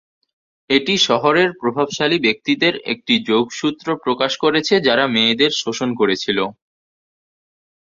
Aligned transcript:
এটি 0.69 0.93
শহরের 1.07 1.49
প্রভাবশালী 1.61 2.17
ব্যক্তিদের 2.25 2.73
একটি 2.93 3.13
যোগসূত্র 3.29 3.87
প্রকাশ 4.03 4.31
করেছে 4.43 4.75
যারা 4.87 5.05
মেয়েদের 5.15 5.51
শোষণ 5.61 5.89
করেছিল। 5.99 6.39